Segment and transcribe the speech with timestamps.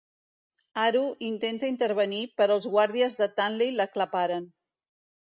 [0.83, 4.49] Haru intenta intervenir però els guàrdies de Tanley l'aclaparen.